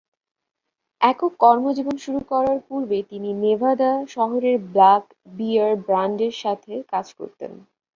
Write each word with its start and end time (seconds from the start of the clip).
একক 1.01 1.31
কর্মজীবন 1.43 1.95
শুরু 1.97 2.19
করার 2.31 2.59
পূর্বে 2.67 2.97
তিনি 3.09 3.29
নেভাদা 3.43 3.91
শহরের 4.15 4.57
ব্ল্যাক 4.67 5.03
বিয়ার 5.35 5.71
ব্যান্ডের 5.87 6.33
সাথে 6.43 6.73
কাজ 6.91 7.07
করতেন। 7.19 7.51